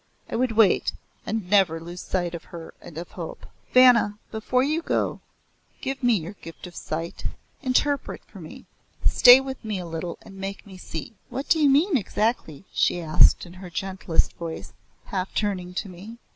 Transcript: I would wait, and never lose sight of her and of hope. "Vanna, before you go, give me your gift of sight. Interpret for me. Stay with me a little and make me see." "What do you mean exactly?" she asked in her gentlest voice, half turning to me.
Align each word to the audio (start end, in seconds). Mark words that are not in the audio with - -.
I 0.31 0.35
would 0.35 0.53
wait, 0.53 0.93
and 1.27 1.47
never 1.47 1.79
lose 1.79 2.01
sight 2.01 2.33
of 2.33 2.45
her 2.45 2.73
and 2.81 2.97
of 2.97 3.11
hope. 3.11 3.45
"Vanna, 3.71 4.17
before 4.31 4.63
you 4.63 4.81
go, 4.81 5.21
give 5.79 6.01
me 6.01 6.15
your 6.15 6.33
gift 6.41 6.65
of 6.65 6.75
sight. 6.75 7.25
Interpret 7.61 8.25
for 8.25 8.39
me. 8.39 8.65
Stay 9.05 9.39
with 9.39 9.63
me 9.63 9.77
a 9.77 9.85
little 9.85 10.17
and 10.23 10.37
make 10.37 10.65
me 10.65 10.75
see." 10.75 11.13
"What 11.29 11.49
do 11.49 11.59
you 11.59 11.69
mean 11.69 11.97
exactly?" 11.97 12.65
she 12.73 12.99
asked 12.99 13.45
in 13.45 13.53
her 13.61 13.69
gentlest 13.69 14.33
voice, 14.37 14.73
half 15.05 15.35
turning 15.35 15.75
to 15.75 15.87
me. 15.87 16.17